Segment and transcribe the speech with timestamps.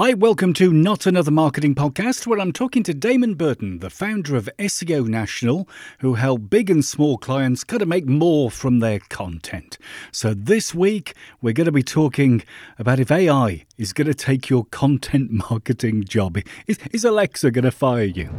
[0.00, 4.34] Hi, welcome to Not Another Marketing Podcast, where I'm talking to Damon Burton, the founder
[4.34, 9.00] of SEO National, who help big and small clients kind of make more from their
[9.10, 9.76] content.
[10.10, 12.42] So this week, we're going to be talking
[12.78, 16.38] about if AI is going to take your content marketing job.
[16.66, 18.30] Is, is Alexa going to fire you?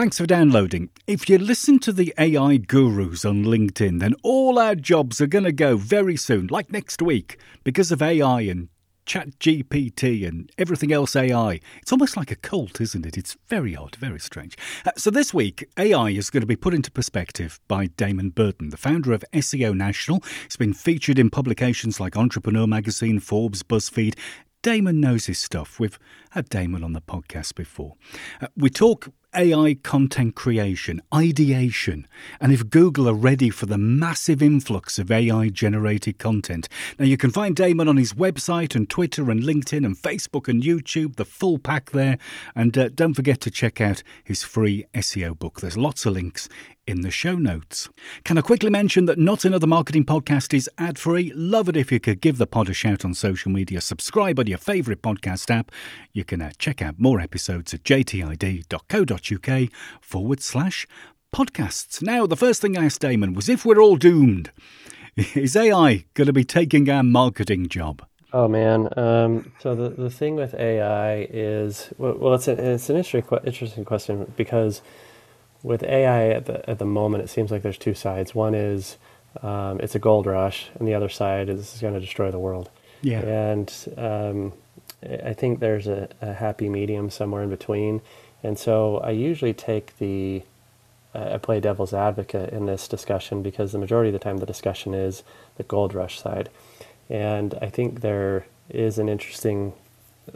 [0.00, 0.88] Thanks for downloading.
[1.06, 5.44] If you listen to the AI gurus on LinkedIn, then all our jobs are going
[5.44, 8.70] to go very soon, like next week, because of AI and
[9.04, 11.60] ChatGPT and everything else AI.
[11.82, 13.18] It's almost like a cult, isn't it?
[13.18, 14.56] It's very odd, very strange.
[14.86, 18.70] Uh, so, this week, AI is going to be put into perspective by Damon Burton,
[18.70, 20.24] the founder of SEO National.
[20.44, 24.16] He's been featured in publications like Entrepreneur Magazine, Forbes, BuzzFeed.
[24.62, 25.78] Damon knows his stuff.
[25.78, 25.98] We've
[26.30, 27.96] had Damon on the podcast before.
[28.40, 32.06] Uh, we talk AI content creation, ideation,
[32.40, 36.68] and if Google are ready for the massive influx of AI generated content.
[36.98, 40.62] Now, you can find Damon on his website and Twitter and LinkedIn and Facebook and
[40.62, 42.18] YouTube, the full pack there.
[42.56, 45.60] And uh, don't forget to check out his free SEO book.
[45.60, 46.48] There's lots of links
[46.90, 47.88] in the show notes.
[48.24, 51.32] Can I quickly mention that Not Another Marketing Podcast is ad free?
[51.34, 54.46] Love it if you could give the pod a shout on social media, subscribe on
[54.46, 55.70] your favourite podcast app.
[56.12, 60.86] You can uh, check out more episodes at jtid.co.uk forward slash
[61.32, 62.02] podcasts.
[62.02, 64.50] Now, the first thing I asked Damon was if we're all doomed,
[65.16, 68.04] is AI going to be taking our marketing job?
[68.32, 68.88] Oh man.
[68.96, 73.84] Um, so the, the thing with AI is well, it's, a, it's an interesting interesting
[73.84, 74.82] question because
[75.62, 78.34] with AI at the, at the moment, it seems like there's two sides.
[78.34, 78.96] One is
[79.42, 82.38] um, it's a gold rush, and the other side is it's going to destroy the
[82.38, 82.70] world.
[83.02, 83.20] Yeah.
[83.20, 84.52] And um,
[85.02, 88.02] I think there's a, a, happy medium somewhere in between.
[88.42, 90.42] And so I usually take the,
[91.14, 94.46] uh, I play devil's advocate in this discussion because the majority of the time the
[94.46, 95.22] discussion is
[95.56, 96.50] the gold rush side.
[97.08, 99.72] And I think there is an interesting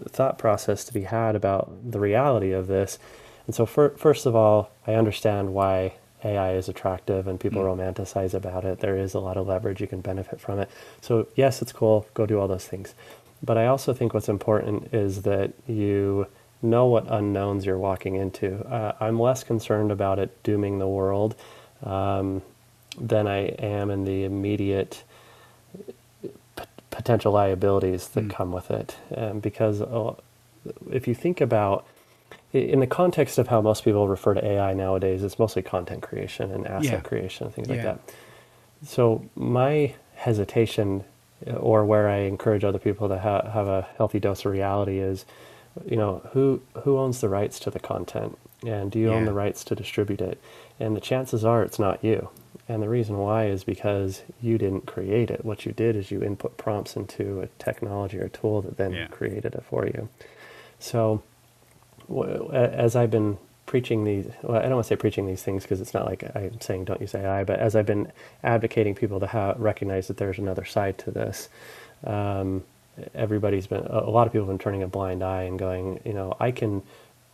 [0.09, 2.99] thought process to be had about the reality of this
[3.47, 5.95] and so, for, first of all, I understand why
[6.25, 7.77] AI is attractive and people mm.
[7.77, 8.81] romanticize about it.
[8.81, 10.71] There is a lot of leverage you can benefit from it.
[11.03, 12.07] So, yes, it's cool.
[12.15, 12.95] Go do all those things.
[13.43, 16.27] But I also think what's important is that you
[16.63, 18.67] know what unknowns you're walking into.
[18.67, 21.35] Uh, I'm less concerned about it dooming the world
[21.83, 22.41] um,
[22.99, 25.03] than I am in the immediate
[26.57, 28.31] p- potential liabilities that mm.
[28.31, 28.97] come with it.
[29.15, 30.15] Um, because uh,
[30.91, 31.87] if you think about
[32.55, 36.53] in the context of how most people refer to AI nowadays, it's mostly content creation
[36.53, 37.01] and asset yeah.
[37.01, 37.75] creation and things yeah.
[37.75, 38.15] like that.
[38.87, 41.05] So my hesitation,
[41.47, 44.99] uh, or where I encourage other people to ha- have a healthy dose of reality,
[44.99, 45.25] is,
[45.85, 49.17] you know, who who owns the rights to the content, and do you yeah.
[49.17, 50.41] own the rights to distribute it?
[50.79, 52.29] And the chances are it's not you.
[52.69, 55.45] And the reason why is because you didn't create it.
[55.45, 59.55] What you did is you input prompts into a technology or tool that then created
[59.55, 60.09] it for you.
[60.79, 61.23] So
[62.53, 65.81] as I've been preaching these, well, I don't want to say preaching these things because
[65.81, 69.27] it's not like I'm saying don't use AI, but as I've been advocating people to
[69.27, 71.49] have, recognize that there's another side to this,
[72.05, 72.65] um,
[73.15, 76.13] everybody's been, a lot of people have been turning a blind eye and going, you
[76.13, 76.83] know, I can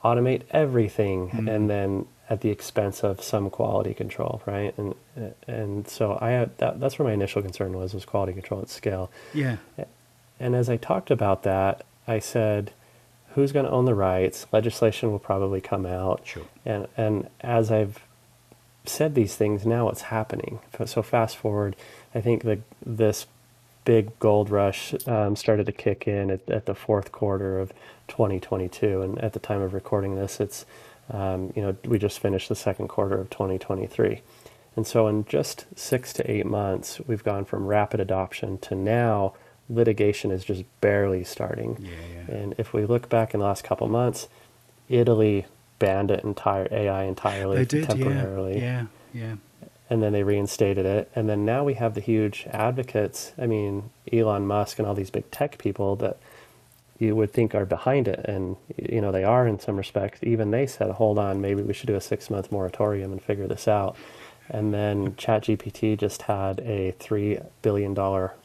[0.05, 1.49] automate everything mm-hmm.
[1.49, 4.73] and then at the expense of some quality control, right?
[4.79, 4.95] And
[5.49, 8.71] and so I had, that, that's where my initial concern was was quality control at
[8.71, 9.11] scale.
[9.35, 9.57] Yeah.
[10.39, 12.73] And as I talked about that, I said,
[13.35, 14.47] who's going to own the rights.
[14.53, 16.23] Legislation will probably come out.
[16.25, 16.45] Sure.
[16.65, 18.01] And and as I've
[18.85, 20.61] said these things, now it's happening.
[20.87, 21.77] So fast forward,
[22.15, 23.27] I think that this
[23.85, 27.73] big gold rush um, started to kick in at, at, the fourth quarter of
[28.09, 30.67] 2022, and at the time of recording this, it's
[31.11, 34.23] um, you know we just finished the second quarter of 2023.
[34.77, 39.35] And so, in just six to eight months, we've gone from rapid adoption to now
[39.71, 41.79] litigation is just barely starting.
[41.81, 41.91] Yeah,
[42.29, 42.35] yeah.
[42.35, 44.29] And if we look back in the last couple months,
[44.89, 45.47] Italy
[45.79, 48.61] banned it entire AI entirely they did, temporarily.
[48.61, 49.35] Yeah, yeah, yeah.
[49.89, 51.11] And then they reinstated it.
[51.17, 53.33] And then now we have the huge advocates.
[53.39, 56.19] I mean, Elon Musk and all these big tech people that
[56.99, 58.25] you would think are behind it.
[58.29, 60.21] And, you know, they are in some respects.
[60.23, 63.49] Even they said, hold on, maybe we should do a six month moratorium and figure
[63.49, 63.97] this out.
[64.51, 67.95] And then ChatGPT just had a $3 billion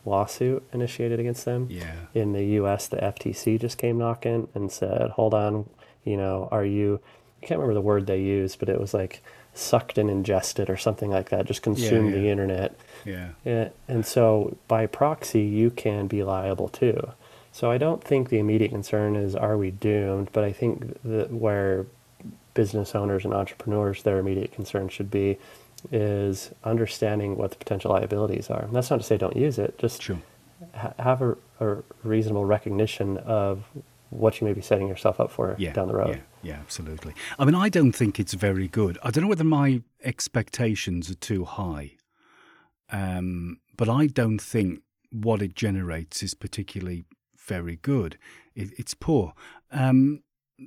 [0.06, 1.68] lawsuit initiated against them.
[1.70, 1.94] Yeah.
[2.14, 5.68] In the US, the FTC just came knocking and said, hold on,
[6.04, 7.00] you know, are you,
[7.42, 9.24] I can't remember the word they used, but it was like
[9.56, 12.22] sucked and ingested or something like that, just consumed yeah, yeah.
[12.22, 12.80] the internet.
[13.04, 13.30] Yeah.
[13.44, 17.12] And, and so by proxy, you can be liable too.
[17.52, 21.32] So I don't think the immediate concern is are we doomed, but I think that
[21.32, 21.86] where
[22.54, 25.38] business owners and entrepreneurs, their immediate concern should be
[25.92, 28.64] is understanding what the potential liabilities are.
[28.64, 30.20] And that's not to say don't use it, just Sure.
[30.74, 33.64] ha- have a, a reasonable recognition of
[34.10, 36.16] what you may be setting yourself up for Yeah, down the road.
[36.44, 37.14] Yeah, yeah, absolutely.
[37.40, 38.98] I mean, I don't think it's very good.
[39.04, 41.94] I don't know whether my expectations are too high,
[42.92, 44.82] um, but I don't think
[45.12, 47.06] what it generates is particularly
[47.38, 48.18] very good.
[48.54, 49.34] It, it's poor.
[49.72, 50.22] Um,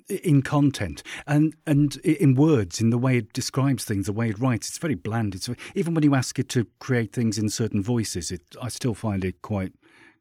[0.09, 4.39] in content and and in words, in the way it describes things, the way it
[4.39, 5.35] writes, it's very bland.
[5.35, 8.95] It's even when you ask it to create things in certain voices, it I still
[8.95, 9.73] find it quite.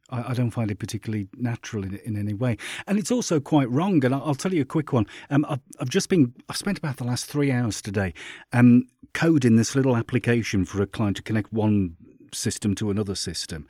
[0.10, 3.69] I, I don't find it particularly natural in, in any way, and it's also quite
[3.69, 4.04] wrong.
[4.06, 5.06] And I'll, I'll tell you a quick one.
[5.30, 8.14] Um, I've, I've just been I've spent about the last three hours today
[8.54, 11.98] um, coding this little application for a client to connect one
[12.34, 13.68] system to another system,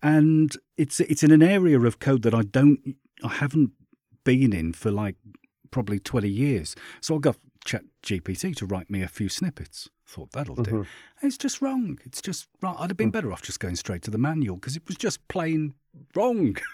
[0.00, 2.94] and it's it's in an area of code that I don't
[3.24, 3.72] I haven't
[4.24, 5.16] been in for like
[5.70, 6.76] probably 20 years.
[7.00, 9.88] So I got Chat GPT to write me a few snippets.
[10.06, 10.70] Thought that'll do.
[10.70, 11.26] Mm-hmm.
[11.26, 11.98] It's just wrong.
[12.04, 12.76] It's just wrong.
[12.78, 15.26] I'd have been better off just going straight to the manual because it was just
[15.28, 15.74] plain
[16.14, 16.56] wrong.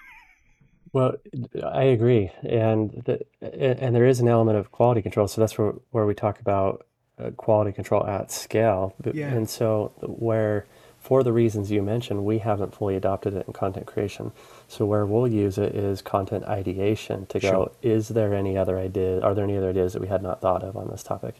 [0.92, 1.16] Well,
[1.62, 5.28] I agree, and the, and there is an element of quality control.
[5.28, 6.86] So that's where where we talk about
[7.18, 8.94] uh, quality control at scale.
[9.12, 9.28] Yeah.
[9.28, 10.64] And so where
[10.98, 14.32] for the reasons you mentioned, we haven't fully adopted it in content creation.
[14.68, 17.70] So where we'll use it is content ideation to go, Sure.
[17.82, 19.22] is there any other ideas?
[19.22, 21.36] Are there any other ideas that we had not thought of on this topic?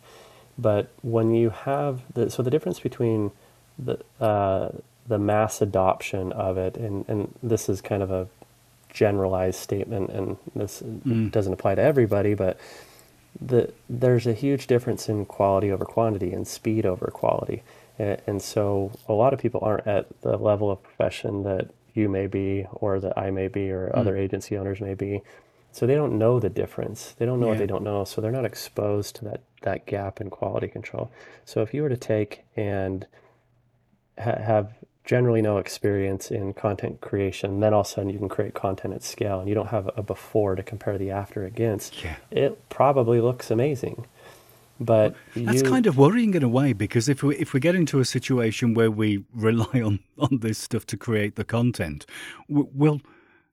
[0.58, 3.32] But when you have the so the difference between
[3.78, 4.70] the uh,
[5.06, 8.28] the mass adoption of it, and, and this is kind of a
[8.90, 10.81] generalized statement, and this
[11.31, 12.58] doesn't apply to everybody, but
[13.40, 17.62] the there's a huge difference in quality over quantity and speed over quality,
[17.99, 22.27] and so a lot of people aren't at the level of profession that you may
[22.27, 24.21] be, or that I may be, or other mm.
[24.21, 25.23] agency owners may be.
[25.73, 27.15] So they don't know the difference.
[27.19, 28.05] They don't know what they don't know.
[28.05, 31.11] So they're not exposed to that that gap in quality control.
[31.45, 33.07] So if you were to take and
[34.19, 38.29] ha- have generally no experience in content creation, then all of a sudden you can
[38.29, 42.03] create content at scale, and you don't have a before to compare the after against.
[42.03, 42.17] Yeah.
[42.31, 44.07] It probably looks amazing,
[44.81, 47.75] but That's you, kind of worrying in a way because if we if we get
[47.75, 52.06] into a situation where we rely on on this stuff to create the content,
[52.49, 53.00] we'll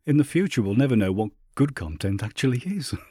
[0.05, 2.93] in the future we'll never know what good content actually is.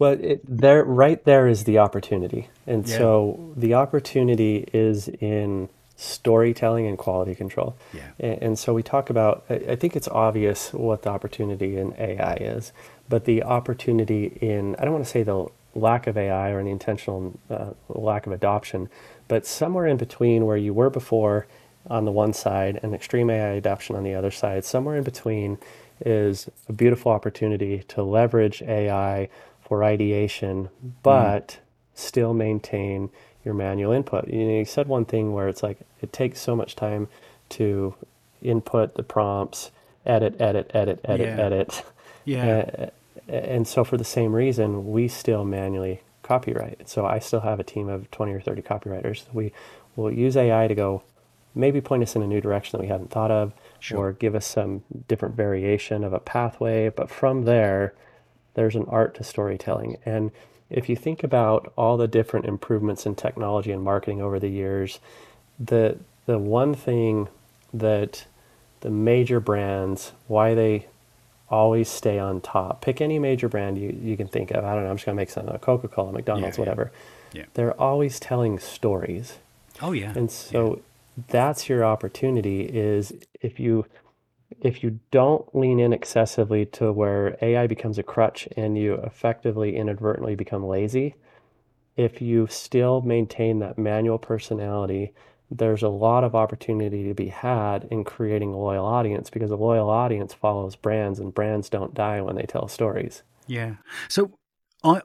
[0.00, 2.96] Well, it, there, right there is the opportunity, and Yeah.
[2.96, 7.76] so the opportunity is in storytelling and quality control.
[7.92, 8.08] Yeah.
[8.18, 9.44] And, and so we talk about.
[9.50, 12.72] I think it's obvious what the opportunity in AI is,
[13.10, 16.66] but the opportunity in I don't want to say the lack of AI or an
[16.66, 18.88] intentional uh, lack of adoption,
[19.28, 21.46] but somewhere in between where you were before
[21.88, 25.58] on the one side and extreme AI adoption on the other side, somewhere in between
[26.04, 29.28] is a beautiful opportunity to leverage AI
[29.60, 30.68] for ideation,
[31.02, 31.58] but
[31.94, 33.10] still maintain
[33.44, 34.26] your manual input.
[34.28, 37.08] You, know, you said one thing where it's like it takes so much time
[37.50, 37.94] to
[38.42, 39.70] input the prompts,
[40.06, 41.44] edit, edit, edit, edit, Yeah.
[41.44, 41.82] edit.
[42.24, 42.90] Yeah.
[43.30, 46.88] And so for the same reason, we still manually copywrite.
[46.88, 49.24] So I still have a team of 20 or 30 copywriters.
[49.32, 49.52] We
[49.96, 51.02] will use AI to go
[51.54, 53.98] maybe point us in a new direction that we hadn't thought of Sure.
[53.98, 56.88] or give us some different variation of a pathway.
[56.88, 57.94] But from there,
[58.54, 59.96] there's an art to storytelling.
[60.04, 60.30] And
[60.68, 65.00] if you think about all the different improvements in technology and marketing over the years,
[65.58, 67.28] the the one thing
[67.74, 68.26] that
[68.80, 70.86] the major brands why they
[71.50, 72.80] always stay on top.
[72.82, 74.64] Pick any major brand you, you can think of.
[74.64, 76.68] I don't know, I'm just gonna make some Coca Cola, McDonald's, Yeah, yeah.
[76.70, 76.92] whatever.
[77.32, 77.44] Yeah.
[77.54, 79.38] They're always telling stories.
[79.82, 80.12] Oh yeah.
[80.16, 80.80] And so
[81.28, 83.86] that's your opportunity is if you
[84.60, 89.76] if you don't lean in excessively to where AI becomes a crutch and you effectively
[89.76, 91.14] inadvertently become lazy,
[91.96, 95.12] if you still maintain that manual personality,
[95.50, 99.56] there's a lot of opportunity to be had in creating a loyal audience because a
[99.56, 103.22] loyal audience follows brands and brands don't die when they tell stories.
[103.46, 103.76] Yeah.
[104.08, 104.30] So,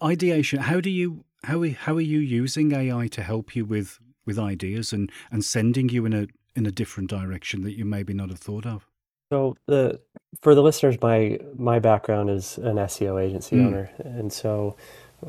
[0.03, 0.59] ideation.
[0.59, 4.39] How do you how are- how are you using AI to help you with with
[4.39, 8.29] ideas and and sending you in a in a different direction that you maybe not
[8.29, 8.87] have thought of?
[9.31, 9.99] So the
[10.41, 13.65] for the listeners, my my background is an SEO agency Mm.
[13.67, 14.75] owner, and so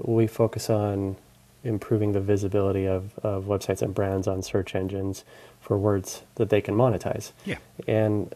[0.04, 1.16] we focus on
[1.66, 5.25] improving the visibility of, of websites and brands on search engines
[5.61, 7.32] for words that they can monetize.
[7.44, 7.56] Yeah.
[7.87, 8.35] And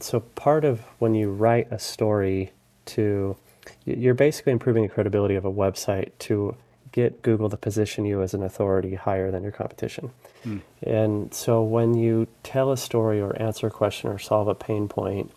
[0.00, 2.52] so part of when you write a story
[2.86, 3.36] to
[3.84, 6.56] you're basically improving the credibility of a website to
[6.90, 10.10] get Google to position you as an authority higher than your competition.
[10.42, 10.58] Hmm.
[10.82, 14.88] And so when you tell a story or answer a question or solve a pain
[14.88, 15.30] point,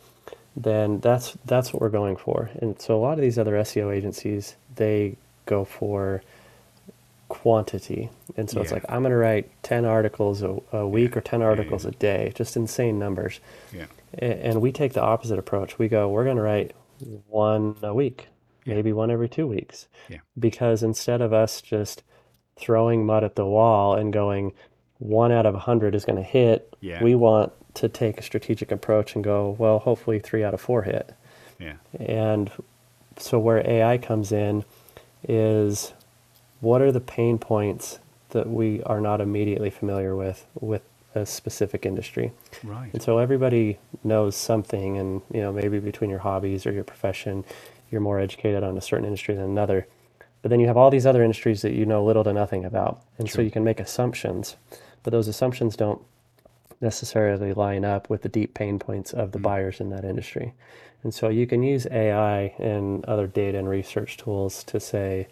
[0.56, 2.50] then that's that's what we're going for.
[2.62, 6.24] And so a lot of these other SEO agencies, they go for
[7.46, 8.10] quantity.
[8.38, 11.42] And so it's like, I'm going to write 10 articles a, a week or 10
[11.42, 13.40] yeah, articles a day, just insane numbers.
[13.72, 13.86] Yeah.
[14.18, 15.78] And we take the opposite approach.
[15.78, 16.72] We go, we're going to write
[17.28, 18.30] one a week,
[18.64, 18.74] Yeah.
[18.74, 19.86] maybe one every two weeks.
[20.10, 20.22] Yeah.
[20.40, 22.02] Because instead of us just
[22.58, 24.52] throwing mud at the wall and going,
[24.98, 27.04] one out of a 100 is going to hit, Yeah.
[27.04, 30.82] we want to take a strategic approach and go, well, hopefully three out of four
[30.82, 31.14] hit.
[31.60, 31.76] Yeah.
[32.00, 32.50] And
[33.20, 34.66] so where AI comes in
[35.28, 35.94] is
[36.62, 40.82] what are the pain points that we are not immediately familiar with with
[41.16, 42.34] a specific industry.
[42.64, 42.92] Right.
[42.92, 47.46] And so everybody knows something and you know maybe between your hobbies or your profession
[47.90, 49.88] you're more educated on a certain industry than another.
[50.42, 53.02] But then you have all these other industries that you know little to nothing about.
[53.18, 54.58] And so you can make assumptions,
[55.02, 56.02] but those assumptions don't
[56.82, 59.44] necessarily line up with the deep pain points of the mm.
[59.44, 60.54] buyers in that industry.
[61.04, 65.28] And so you can use AI and other data and research tools to say,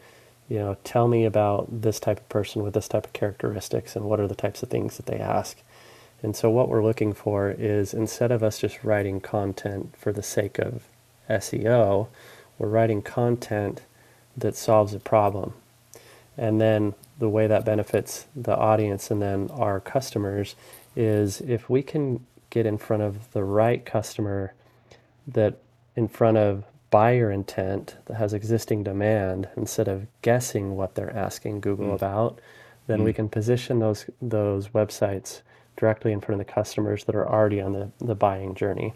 [0.53, 4.05] you know, tell me about this type of person with this type of characteristics and
[4.05, 5.57] what are the types of things that they ask.
[6.22, 10.22] And so what we're looking for is instead of us just writing content for the
[10.22, 10.83] sake of
[11.27, 12.07] SEO,
[12.60, 13.81] we're writing content
[14.38, 15.53] that solves a problem.
[16.38, 20.53] And then the way that benefits the audience and then our customers
[20.95, 24.53] is if we can get in front of the right customer
[25.25, 25.57] that
[25.95, 31.59] in front of buyer intent that has existing demand instead of guessing what they're asking
[31.59, 32.39] Google about,
[32.85, 35.41] then we can position those those websites
[35.75, 38.93] directly in front of the customers that are already on the, the buying journey.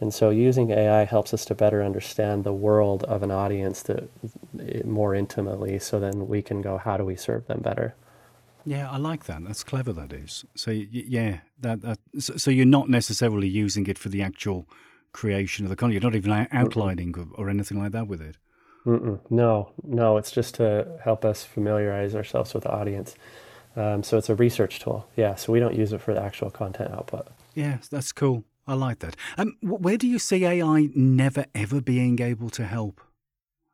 [0.00, 4.10] And so using AI helps us to better understand the world of an audience that
[4.58, 7.94] eh, more intimately so then we can go how do we serve them better.
[8.64, 9.44] Yeah, I like that.
[9.44, 9.92] That's clever.
[9.92, 10.44] That is.
[10.56, 11.98] So yeah, that that.
[12.18, 14.66] So you're not necessarily using it for the actual
[15.20, 15.94] creation of the content.
[15.94, 18.36] You're not even out- outlining or, or anything like that with it.
[18.84, 19.18] Mm-mm.
[19.30, 20.66] No, no, it's just to
[21.02, 23.16] help us familiarize ourselves with the audience.
[23.74, 25.08] Um, so it's a research tool.
[25.16, 27.26] Yeah, so we don't use it for the actual content output.
[27.54, 28.44] Yeah, that's cool.
[28.68, 29.16] I like that.
[29.38, 33.00] Um, where do you see AI never ever being able to help?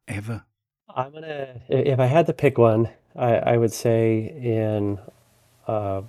[0.08, 0.44] Ever?
[0.94, 1.60] I'm gonna.
[1.68, 4.00] If I had to pick one, I, I would say
[4.42, 4.98] in
[5.66, 6.02] uh,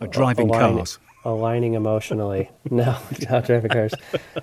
[0.00, 0.98] Uh, driving align- cars.
[1.24, 2.50] Aligning emotionally.
[2.70, 2.96] no,
[3.30, 3.94] not driving cars.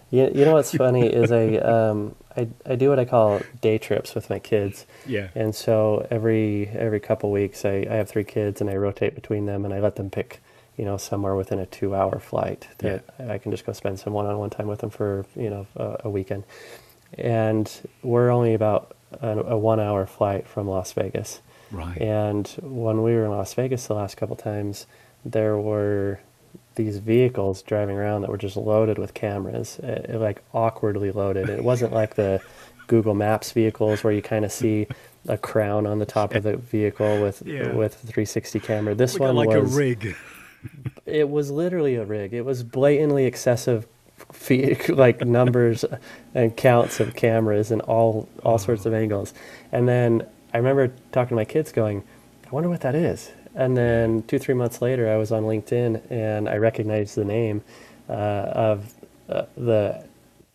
[0.10, 3.78] You, you know what's funny is I, um, I I do what I call day
[3.78, 4.86] trips with my kids.
[5.06, 5.30] Yeah.
[5.36, 9.46] And so every every couple weeks, I, I have three kids, and I rotate between
[9.46, 10.42] them, and I let them pick,
[10.78, 14.50] you know, somewhere within a two-hour flight that I can just go spend some one-on-one
[14.50, 16.44] time with them for, you know, a, a weekend.
[17.18, 17.70] And
[18.04, 21.42] we're only about a, a one-hour flight from Las Vegas.
[21.72, 21.98] Right.
[22.02, 24.88] And when we were in Las Vegas the last couple times,
[25.26, 26.20] there were
[26.80, 31.50] these vehicles driving around that were just loaded with cameras, uh, like awkwardly loaded.
[31.50, 32.42] It wasn't like the
[32.88, 34.88] Google Maps vehicles where you kind of see
[35.28, 37.74] a crown on the top of the vehicle with Yeah.
[37.74, 38.96] with a 360 camera.
[38.96, 40.16] This We one like was a rig.
[41.06, 42.34] it was literally a rig.
[42.34, 43.86] It was blatantly excessive,
[44.90, 45.84] like numbers
[46.34, 49.34] and counts of cameras and all all sorts of angles.
[49.74, 52.04] And then I remember talking to my kids, going,
[52.48, 56.10] "I wonder what that is." And then two three months later, I was on LinkedIn
[56.12, 57.62] and I recognized the name
[58.08, 58.94] uh, of
[59.28, 60.04] uh, the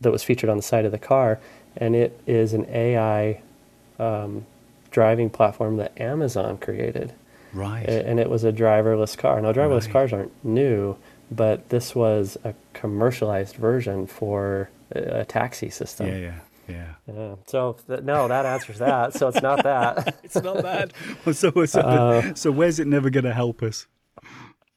[0.01, 1.41] that was featured on the side of the car,
[1.77, 3.41] and it is an AI
[3.99, 4.45] um,
[4.91, 7.13] driving platform that Amazon created
[7.53, 7.89] Right.
[7.89, 9.41] and it was a driverless car.
[9.41, 9.93] Now, driverless Right.
[9.93, 10.97] cars aren't new,
[11.31, 16.09] but this was a commercialized version for a, a taxi system.
[16.09, 16.35] yeah, yeah,
[16.69, 16.95] yeah.
[17.07, 17.35] Yeah.
[17.47, 19.15] So th- no, that answers that.
[19.15, 20.17] So it's not that.
[20.25, 20.93] It's not bad.
[21.25, 23.87] Well, so, so, Uh, so where's it never going to help us?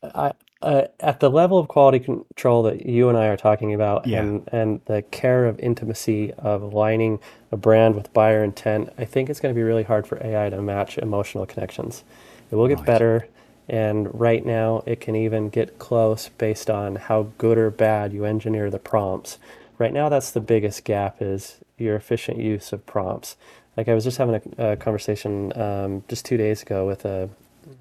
[0.04, 4.08] I, uh, at the level of quality control that you and I are talking about,
[4.08, 4.22] Yeah.
[4.22, 7.20] and and the care of intimacy of aligning
[7.52, 10.50] a brand with buyer intent, I think it's going to be really hard for AI
[10.50, 12.04] to match emotional connections.
[12.52, 12.88] It will get Right.
[12.88, 13.28] better,
[13.70, 18.26] and right now it can even get close based on how good or bad you
[18.26, 19.38] engineer the prompts.
[19.78, 23.38] Right now, that's the biggest gap is your efficient use of prompts.
[23.76, 27.30] Like I was just having a, a conversation um, just two days ago with a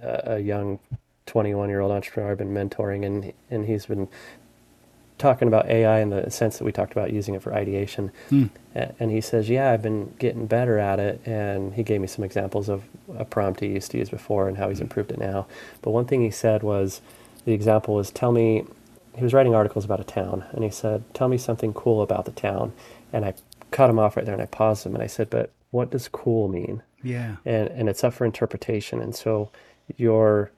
[0.02, 0.78] a young
[1.26, 4.08] 21 year old entrepreneur I've been mentoring, and and he's been
[5.18, 8.10] talking about AI in the sense that we talked about using it for ideation.
[8.74, 12.06] A- And he says, "Yeah, I've been getting better at it." And he gave me
[12.06, 12.82] some examples of
[13.16, 15.46] a prompt he used to use before and how he's improved it now.
[15.82, 17.00] But one thing he said was,
[17.46, 18.64] the example was, "Tell me."
[19.16, 22.26] He was writing articles about a town, and he said, "Tell me something cool about
[22.26, 22.74] the town."
[23.14, 23.32] And I
[23.70, 26.08] cut him off right there, and I paused him, and I said, "But what does
[26.08, 27.36] cool mean?" Yeah.
[27.44, 29.00] and, and it's up for interpretation.
[29.00, 29.50] And so
[29.96, 30.50] your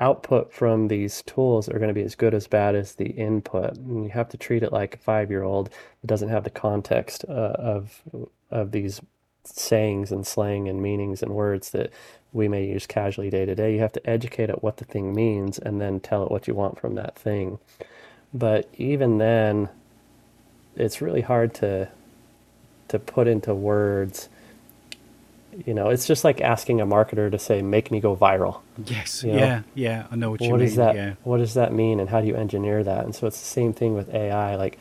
[0.00, 3.76] output from these tools are going to be as good as bad as the input.
[3.76, 5.68] And you have to treat it like a five year old
[6.00, 8.02] that doesn't have the context uh, of
[8.50, 9.00] of these
[9.44, 11.92] sayings and slang and meanings and words that
[12.32, 13.74] we may use casually day to day.
[13.74, 16.54] You have to educate it what the thing means and then tell it what you
[16.54, 17.58] want from that thing.
[18.32, 19.68] But even then,
[20.74, 21.90] it's really hard to
[22.92, 24.28] to put into words.
[25.66, 29.22] You know, it's just like asking a marketer to say, "Make me go viral." Yes.
[29.22, 29.38] You know?
[29.38, 29.62] Yeah.
[29.74, 30.06] Yeah.
[30.10, 30.66] I know what you what mean.
[30.68, 31.14] does that Yeah.
[31.24, 33.74] what does that mean and how do you engineer that and so it's the same
[33.74, 34.78] thing with ai like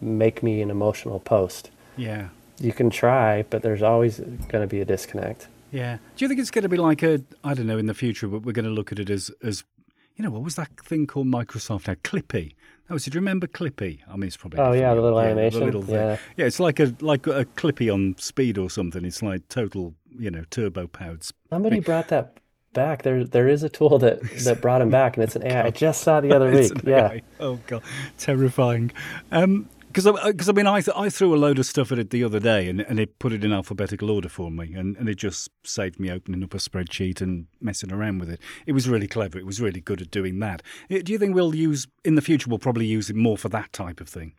[0.00, 2.28] make me an emotional post Yeah.
[2.58, 5.98] you can try but there's always going to be a disconnect Yeah.
[6.16, 8.28] Do you think it's going to be like a I don't know in the future,
[8.28, 9.62] but we're going to look at it as as
[10.16, 12.54] you know what was that thing called Microsoft had Clippy.
[12.90, 14.00] Oh, so do you remember Clippy?
[14.08, 15.60] I mean, it's probably Oh, yeah, the little the animation.
[15.64, 15.94] little thing.
[15.94, 16.16] Yeah.
[16.36, 19.04] yeah, it's like a like a Clippy on speed or something.
[19.04, 21.22] It's like total, you know, turbo powered.
[21.50, 22.38] somebody brought that
[22.74, 25.64] back there there is a tool that that brought him back and it's an ai
[25.64, 27.22] i just saw the other week yeah AI.
[27.40, 27.82] Oh god,
[28.18, 28.92] terrifying.
[29.32, 31.98] Um, because I, because I mean, I th- I threw a load of stuff at
[31.98, 34.96] it the other day, and, and it put it in alphabetical order for me, and,
[34.96, 38.40] and it just saved me opening up a spreadsheet and messing around with it.
[38.66, 39.38] It was really clever.
[39.38, 40.62] It was really good at doing that.
[40.90, 42.48] Uh, Do you think we'll use in the future?
[42.48, 44.32] We'll probably use it more for that type of thing.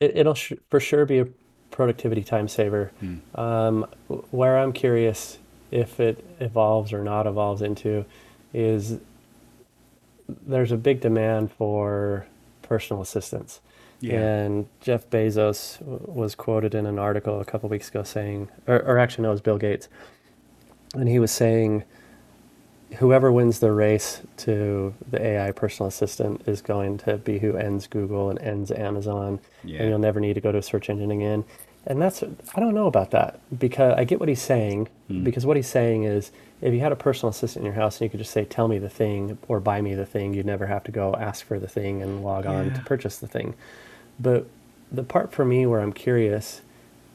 [0.00, 1.26] it, it'll sh- for sure be a
[1.70, 2.90] productivity time saver.
[3.34, 3.86] Um,
[4.30, 5.38] where I'm curious
[5.70, 8.04] if it evolves or not evolves into
[8.54, 8.98] is
[10.46, 12.26] there's a big demand for
[12.62, 13.60] personal assistance.
[14.00, 14.20] Yeah.
[14.20, 18.80] And Jeff Bezos w- was quoted in an article a couple weeks ago saying, or,
[18.82, 19.88] or actually, no, it was Bill Gates.
[20.94, 21.84] And he was saying,
[22.96, 27.86] whoever wins the race to the AI personal assistant is going to be who ends
[27.86, 29.80] Google and ends Amazon, Yeah.
[29.80, 31.44] and you'll never need to go to a search engine again.
[31.86, 35.24] And that's I don't know about that because I get what he's saying hmm.
[35.24, 38.02] because what he's saying is if you had a personal assistant in your house and
[38.06, 40.66] you could just say tell me the thing or buy me the thing, you'd never
[40.66, 43.54] have to go ask for the thing and log on to purchase the thing.
[44.18, 44.46] But
[44.90, 46.62] the part for me where I'm curious,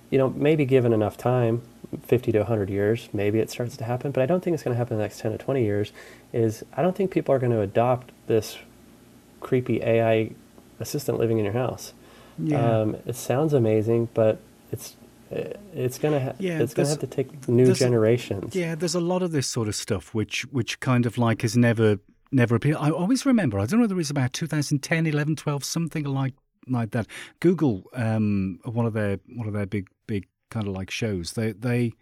[0.09, 1.61] you know, maybe given enough time,
[2.01, 4.73] 50 to 100 years, maybe it starts to happen, but I don't think it's going
[4.73, 5.91] to happen in the next 10 to 20 years.
[6.31, 8.57] Is I don't think people are going to adopt this
[9.39, 10.31] creepy AI
[10.79, 11.93] assistant living in your house.
[12.39, 12.79] Yeah.
[12.81, 14.39] Um, it sounds amazing, but
[14.71, 14.95] it's
[15.73, 18.55] it's gonna ha- Yeah, it's gonna have to take new generations.
[18.55, 21.57] Yeah, there's a lot of this sort of stuff which which kind of like has
[21.57, 21.99] never
[22.31, 22.77] never appeared.
[22.79, 23.59] I always remember.
[23.59, 26.33] I don't know whether it was about 2010, 11, 12, something like
[26.67, 27.07] like that.
[27.39, 31.33] Google, um, one of their one of their big big kind of like shows.
[31.33, 31.93] They they.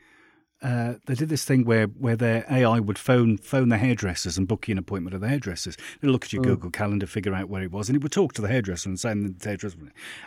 [0.63, 4.47] Uh, they did this thing where, where their AI would phone phone the hairdressers and
[4.47, 5.76] book you an appointment at the hairdressers.
[5.97, 8.34] It'd look at your Google Calendar, figure out where it was, and it would talk
[8.34, 9.78] to the hairdresser and say, the hairdresser,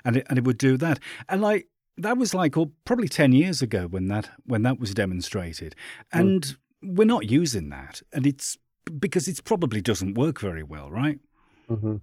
[0.05, 0.99] and it, and it would do that.
[1.29, 1.69] And like
[1.99, 5.77] that was like oh, probably ten years ago when that when that was demonstrated,
[6.13, 8.59] and we're not using that, and it's
[8.99, 11.21] because it probably doesn't work very well, right?
[11.69, 11.97] hmm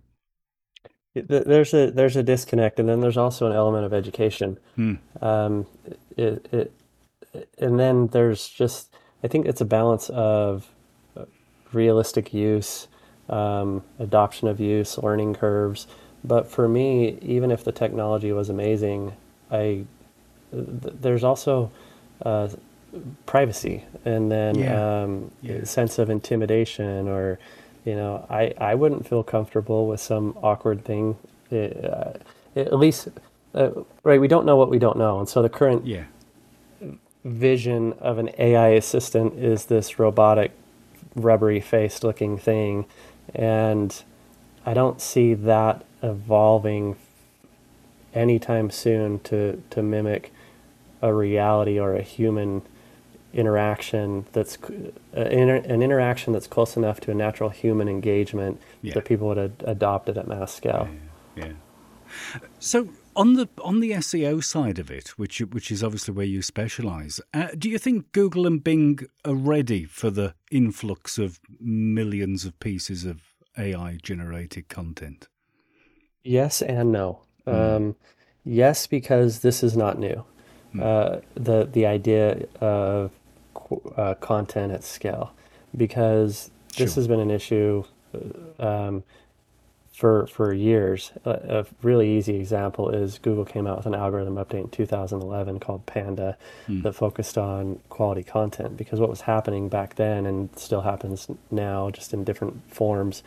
[1.14, 4.58] Th- There's a there's a disconnect, and then there's also an element of education.
[4.76, 4.94] Hmm.
[5.22, 5.66] Um,
[6.16, 6.72] it, it,
[7.60, 8.94] and then there's just
[9.24, 10.68] I think it's a balance of
[11.18, 11.26] uh,
[11.74, 12.88] realistic use,
[13.30, 15.88] um, adoption of use, learning curves.
[16.24, 19.14] But for me, even if the technology was amazing,
[19.50, 19.86] I
[20.52, 21.72] th- there's also
[22.26, 22.48] uh,
[23.26, 25.04] privacy, and then Yeah.
[25.04, 25.64] um, Yeah.
[25.66, 27.38] sense of intimidation, or
[27.86, 31.18] you know, I I wouldn't feel comfortable with some awkward thing.
[31.52, 32.14] Uh,
[32.56, 33.10] at least,
[33.56, 33.72] uh,
[34.04, 34.22] right?
[34.22, 36.06] We don't know what we don't know, and so the current Yeah,
[37.26, 40.52] vision of an AI assistant is this robotic,
[41.16, 42.86] rubbery faced looking thing.
[43.36, 44.04] And
[44.66, 46.98] I don't see that evolving
[48.14, 50.34] anytime soon to, to mimic
[51.02, 52.64] a reality or a human
[53.34, 54.58] interaction that's
[55.16, 58.94] uh, inter, an interaction that's close enough to a natural human engagement Yeah.
[58.96, 60.88] that people would ad- adopt it at mass scale.
[61.36, 61.54] yeah.
[62.60, 66.42] So on the on the SEO side of it, which which is obviously where you
[66.42, 72.44] specialize, uh, do you think Google and Bing are ready for the influx of millions
[72.46, 73.22] of pieces of
[73.58, 75.28] AI generated content?
[76.24, 77.22] Yes and no.
[77.48, 77.96] Um,
[78.44, 80.24] yes, because this is not new.
[80.80, 83.21] Uh, the the idea of qu-
[83.98, 85.32] uh, content at scale,
[85.76, 87.02] because this Sure.
[87.02, 87.84] has been an issue
[88.60, 89.04] uh, um,
[89.94, 91.12] for for years.
[91.26, 91.30] A,
[91.60, 95.86] a really easy example is Google came out with an algorithm update in 2011 called
[95.86, 101.28] Panda that focused on quality content because what was happening back then and still happens
[101.52, 103.22] now, just in different forms,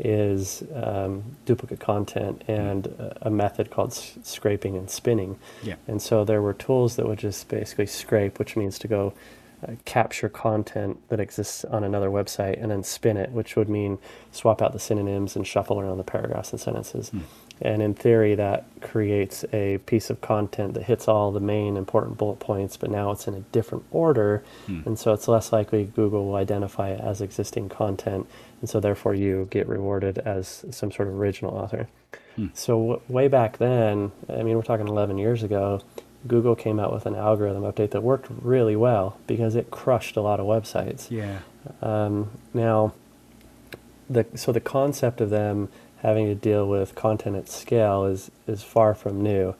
[0.00, 5.38] is um, duplicate content and a, a method called s- scraping and spinning.
[5.62, 5.74] Yeah.
[5.86, 9.12] And so there were tools that would just basically scrape, which means to go
[9.66, 13.98] uh, capture content that exists on another website and then spin it, which would mean
[14.30, 17.10] swap out the synonyms and shuffle around the paragraphs and sentences.
[17.60, 22.16] And in theory, that creates a piece of content that hits all the main important
[22.16, 24.44] bullet points, but now it's in a different order.
[24.66, 24.82] Hmm.
[24.86, 28.28] And so it's less likely Google will identify it as existing content.
[28.60, 31.88] And so therefore, you get rewarded as some sort of original author.
[32.36, 32.46] Hmm.
[32.54, 35.80] So, w- way back then, I mean, we're talking 11 years ago,
[36.26, 40.20] Google came out with an algorithm update that worked really well because it crushed a
[40.20, 41.10] lot of websites.
[41.10, 41.38] Yeah.
[41.80, 42.92] Um, now,
[44.10, 48.62] the so the concept of them having to deal with content at scale is is
[48.62, 49.54] far from new.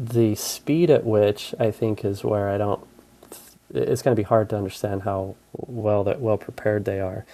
[0.00, 2.86] The speed at which I think is where I don't.
[3.74, 7.26] It's going to be hard to understand how well that well prepared they are.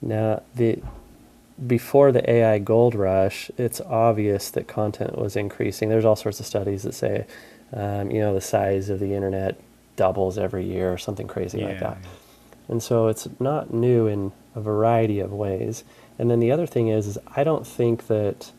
[0.00, 0.80] Now the
[1.66, 5.88] before the AI gold rush, it's obvious that content was increasing.
[5.88, 7.26] There's all sorts of studies that say,
[7.72, 9.60] um, you know, the size of the internet
[9.96, 11.98] doubles every year or something crazy like that.
[12.68, 15.84] And so it's not new in a variety of ways.
[16.18, 18.52] And then the other thing is, is I don't think that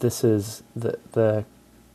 [0.00, 1.44] this is the the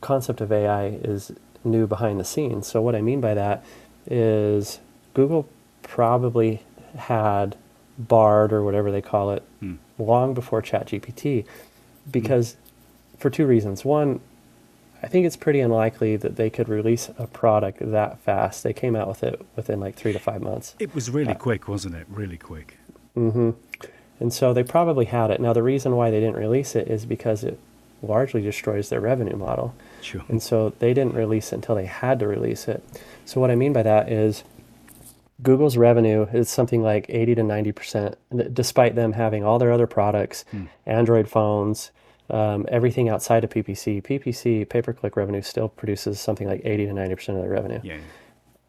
[0.00, 2.66] concept of AI is new behind the scenes.
[2.66, 3.62] So what I mean by that
[4.06, 4.80] is
[5.14, 5.48] Google
[5.82, 6.62] probably
[6.96, 7.56] had
[7.98, 9.74] Bard or whatever they call it Hmm.
[9.98, 11.44] long before ChatGPT
[12.10, 12.56] because
[13.18, 13.84] for two reasons.
[13.84, 14.20] One,
[15.02, 18.62] I think it's pretty unlikely that they could release a product that fast.
[18.62, 20.76] They came out with it within like three to five months.
[20.78, 22.06] It was really quick, wasn't it?
[22.08, 22.76] Really quick.
[23.16, 23.50] Mm-hmm.
[24.20, 25.40] And so they probably had it.
[25.40, 27.58] Now, the reason why they didn't release it is because it
[28.02, 29.74] largely destroys their revenue model.
[30.02, 30.22] Sure.
[30.28, 32.84] And so they didn't release it until they had to release it.
[33.24, 34.44] So what I mean by that is
[35.42, 38.14] Google's revenue is something like 80 to 90%,
[38.52, 40.64] despite them having all their other products, Hmm.
[40.86, 41.90] Android phones,
[42.32, 44.02] um, everything outside of PPC.
[44.02, 47.80] PPC, pay per click revenue, still produces something like 80 to 90% of their revenue.
[47.82, 47.98] Yeah.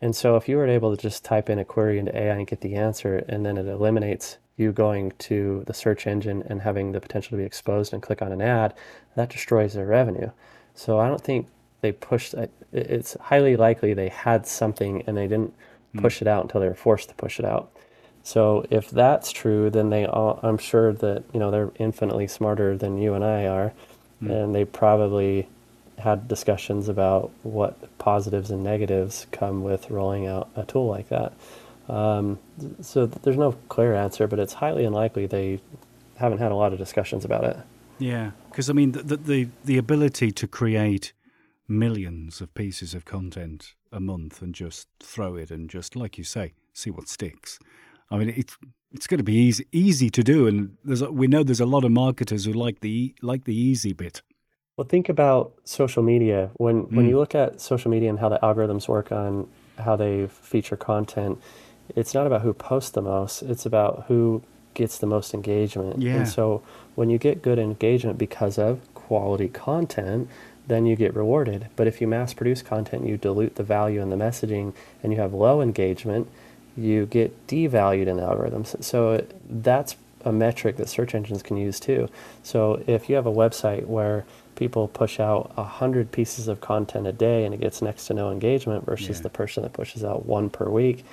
[0.02, 2.48] And so if you were able to just type in a query into AI and
[2.48, 6.92] get the answer, and then it eliminates you going to the search engine and having
[6.92, 8.74] the potential to be exposed and click on an ad,
[9.16, 10.32] that destroys their revenue.
[10.74, 11.48] So I don't think
[11.82, 15.54] they pushed it- it's highly likely they had something and they didn't
[15.98, 17.72] push it out until they were forced to push it out.
[18.24, 22.78] So if that's true, then they all, I'm sure that you know they're infinitely smarter
[22.78, 23.74] than you and I are,
[24.22, 25.48] and they probably
[25.98, 31.34] had discussions about what positives and negatives come with rolling out a tool like that.
[31.90, 32.40] Um,
[32.82, 35.60] so th- there's no clear answer, but it's highly unlikely they
[36.16, 37.58] haven't had a lot of discussions about it.
[38.00, 41.14] Yeah, because I mean, the the the ability to create
[41.68, 46.24] millions of pieces of content a month and just throw it and just, like you
[46.24, 47.60] say, see what sticks.
[48.12, 48.58] I mean, it's
[48.94, 51.66] it's going to be easy easy to do, and there's a, we know there's a
[51.66, 54.22] lot of marketers who like the like the easy bit.
[54.78, 56.50] Well, think about social media.
[56.58, 57.10] When when Mm.
[57.10, 59.48] you look at social media and how the algorithms work on
[59.78, 61.40] how they feature content,
[61.96, 63.44] it's not about who posts the most.
[63.44, 64.44] It's about who
[64.74, 66.02] gets the most engagement.
[66.02, 66.16] Yeah.
[66.18, 66.62] And so
[66.96, 70.30] when you get good engagement because of quality content,
[70.68, 71.68] then you get rewarded.
[71.76, 75.20] But if you mass produce content, you dilute the value in the messaging, and you
[75.20, 76.30] have low engagement,
[76.78, 78.82] you get devalued in the algorithms.
[78.84, 82.08] So it, that's a metric that search engines can use too.
[82.44, 87.08] So if you have a website where people push out a hundred pieces of content
[87.08, 89.24] a day and it gets next to no engagement versus Yeah.
[89.24, 91.04] the person that pushes out one per week,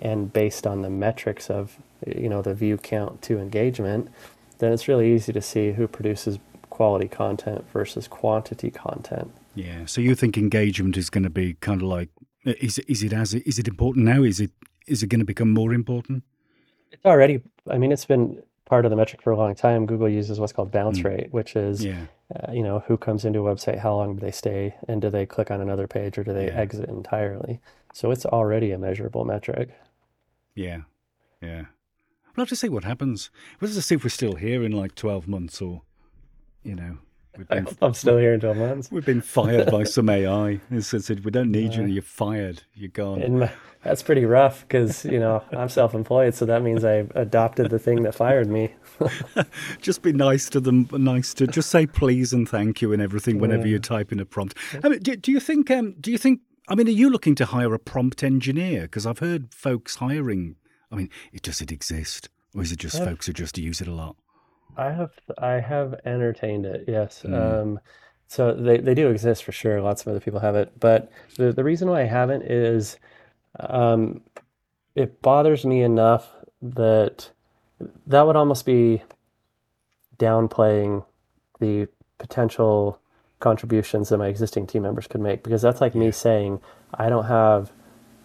[0.00, 1.76] and based on the metrics of
[2.06, 4.08] you know the view count to engagement,
[4.58, 6.38] then it's really easy to see who produces
[6.70, 9.32] quality content versus quantity content.
[9.54, 9.86] Yeah.
[9.86, 12.10] So you think engagement is going to be kind of like
[12.44, 14.22] is it, is it as is it important now?
[14.22, 14.52] Is it
[14.88, 16.24] is it going to become more important?
[16.90, 19.86] It's already, I mean, it's been part of the metric for a long time.
[19.86, 21.04] Google uses what's called bounce Mm.
[21.04, 22.06] rate, which is, Yeah.
[22.34, 25.08] uh, you know, who comes into a website, how long do they stay, and do
[25.10, 26.58] they click on another page or do they Yeah.
[26.60, 27.60] exit entirely?
[27.94, 29.70] So it's already a measurable metric.
[30.54, 30.82] Yeah.
[31.40, 31.66] Yeah.
[32.36, 33.30] We'll have to see what happens.
[33.60, 35.82] We'll have to see if we're still here in like twelve months or,
[36.62, 36.98] you know,
[37.46, 38.90] been I'm still here in 12 months.
[38.90, 40.60] We've been fired by some AI.
[40.70, 41.84] It said, we don't need you.
[41.84, 42.62] You're fired.
[42.74, 43.38] You're gone.
[43.38, 43.50] My,
[43.84, 46.34] that's pretty rough because, you know, I'm self employed.
[46.34, 48.74] So that means I adopted the thing that fired me.
[49.80, 50.88] Just be nice to them.
[50.92, 53.72] Nice to just say please and thank you and everything whenever Yeah.
[53.74, 54.56] you type in a prompt.
[54.82, 55.70] I mean, do, do you think?
[55.70, 56.40] Um, do you think?
[56.68, 58.82] I mean, are you looking to hire a prompt engineer?
[58.82, 60.56] Because I've heard folks hiring.
[60.90, 63.04] I mean, it does it exist, or is it just Yeah.
[63.06, 64.16] folks who just use it a lot?
[64.78, 67.22] I have I have entertained it, yes.
[67.24, 67.62] Mm.
[67.62, 67.80] Um,
[68.28, 69.80] so they, they do exist for sure.
[69.80, 72.96] Lots of other people have it, but the the reason why I haven't is
[73.58, 74.22] um,
[74.94, 76.28] it bothers me enough
[76.62, 77.30] that
[78.06, 79.02] that would almost be
[80.18, 81.04] downplaying
[81.60, 81.88] the
[82.18, 83.00] potential
[83.40, 86.60] contributions that my existing team members could make because that's like me saying
[86.94, 87.70] I don't have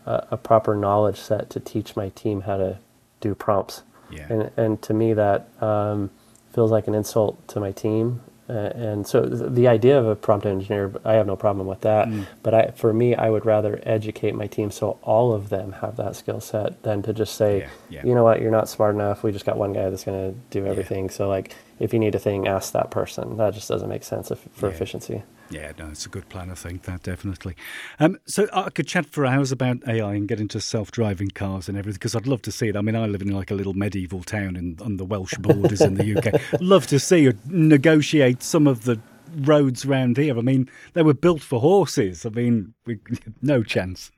[0.05, 2.79] a, a proper knowledge set to teach my team how to
[3.21, 3.83] do prompts.
[4.11, 4.27] Yeah.
[4.29, 6.11] And and to me that um,
[6.53, 10.45] feels like an insult to my team Uh, and so the idea of a prompt
[10.45, 12.07] engineer, I have no problem with that.
[12.07, 12.27] Mm.
[12.43, 15.95] But I, for me, I would rather educate my team so all of them have
[15.95, 18.05] that skill set than to just say, yeah, yeah.
[18.05, 19.23] you know what, you're not smart enough.
[19.23, 21.05] We just got one guy that's going to do everything.
[21.05, 21.11] Yeah.
[21.11, 23.36] So like, if you need a thing, ask that person.
[23.36, 25.22] That just doesn't make sense if, for efficiency.
[25.50, 26.50] Yeah, no, it's a good plan.
[26.50, 27.56] I think that definitely.
[28.00, 31.78] Um, so I could chat for hours about AI and get into self-driving cars and
[31.78, 32.78] everything because I'd love to see it.
[32.78, 35.82] I mean, I live in like a little medieval town in, on the Welsh borders
[35.82, 36.41] in the UK.
[36.62, 38.98] love to see it negotiate some of the
[39.41, 40.38] roads around here.
[40.38, 42.26] I mean, they were built for horses.
[42.26, 43.00] I mean, we,
[43.41, 44.10] no chance.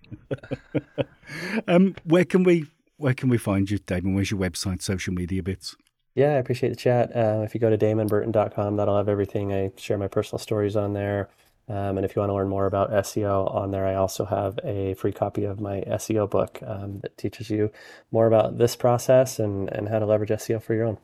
[1.68, 4.14] um, where can we where can we find you, Damon?
[4.14, 5.76] Where's your website, social media bits?
[6.16, 7.16] Yeah, I appreciate the chat.
[7.16, 9.54] Uh, if you go to damonburton.com, that'll have everything.
[9.54, 11.30] I share my personal stories on there.
[11.68, 14.60] Um, and if you want to learn more about SEO on there, I also have
[14.64, 17.72] a free copy of my SEO book um, that teaches you
[18.12, 20.98] more about this process and, and how to leverage SEO for your own.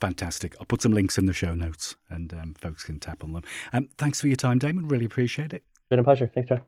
[0.00, 0.56] Fantastic.
[0.58, 3.42] I'll put some links in the show notes and um, folks can tap on them.
[3.72, 4.88] Um, thanks for your time, Damon.
[4.88, 5.62] Really appreciate it.
[5.88, 6.30] Been a pleasure.
[6.34, 6.62] Thanks, John.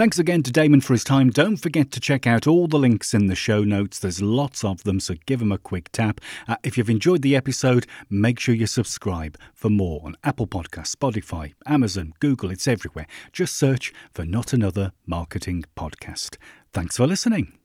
[0.00, 1.28] Thanks again to Damon for his time.
[1.28, 3.98] Don't forget to check out all the links in the show notes.
[3.98, 6.22] There's lots of them, so give them a quick tap.
[6.48, 10.96] Uh, if you've enjoyed the episode, make sure you subscribe for more on Apple Podcasts,
[10.96, 12.50] Spotify, Amazon, Google.
[12.50, 13.06] It's everywhere.
[13.34, 16.38] Just search for Not Another Marketing Podcast.
[16.72, 17.59] Thanks for listening.